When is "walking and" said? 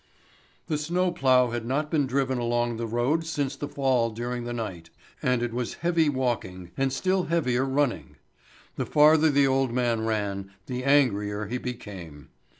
6.09-6.91